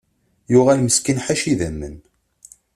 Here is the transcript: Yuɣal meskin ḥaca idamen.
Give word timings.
Yuɣal 0.51 0.79
meskin 0.81 1.21
ḥaca 1.25 1.45
idamen. 1.53 1.95